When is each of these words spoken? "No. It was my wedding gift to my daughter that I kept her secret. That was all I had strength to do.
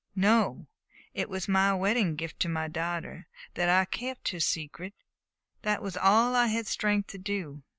"No. 0.15 0.65
It 1.13 1.29
was 1.29 1.47
my 1.47 1.75
wedding 1.75 2.15
gift 2.15 2.39
to 2.39 2.49
my 2.49 2.67
daughter 2.67 3.27
that 3.53 3.69
I 3.69 3.85
kept 3.85 4.29
her 4.29 4.39
secret. 4.39 4.95
That 5.61 5.83
was 5.83 5.95
all 5.95 6.33
I 6.35 6.47
had 6.47 6.65
strength 6.65 7.11
to 7.11 7.19
do. 7.19 7.61